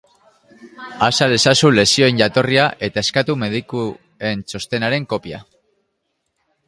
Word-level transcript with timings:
Azal 1.07 1.35
ezazu 1.35 1.69
lesioen 1.75 2.21
jatorria 2.21 2.65
eta 2.87 3.03
eskatu 3.09 3.35
medikuen 3.43 4.43
txostenaren 4.51 5.07
kopia. 5.13 5.43